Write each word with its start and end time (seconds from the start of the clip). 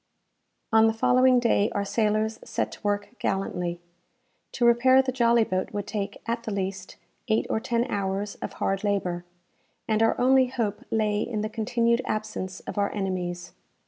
On 0.73 0.87
the 0.87 0.95
following 0.95 1.39
day 1.39 1.69
our 1.75 1.85
sailors 1.85 2.39
set 2.43 2.71
to 2.71 2.81
work 2.81 3.09
gallantly. 3.19 3.79
To 4.53 4.65
repair 4.65 4.99
the 5.03 5.11
jolly 5.11 5.43
boat 5.43 5.73
would 5.73 5.85
take, 5.85 6.23
at 6.25 6.41
the 6.41 6.51
least, 6.51 6.95
eight 7.27 7.45
or 7.51 7.59
ten 7.59 7.85
hours 7.87 8.33
of 8.41 8.53
hard 8.53 8.83
labour, 8.83 9.25
and 9.87 10.01
our 10.01 10.19
only 10.19 10.47
hope 10.47 10.83
lay 10.89 11.21
in 11.21 11.41
the 11.41 11.49
continued 11.49 12.01
absence 12.05 12.61
of 12.61 12.79
our 12.79 12.91
enemies. 12.95 13.51